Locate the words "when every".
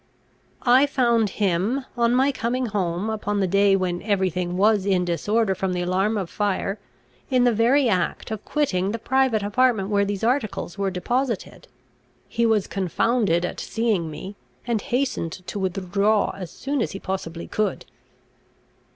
3.75-4.31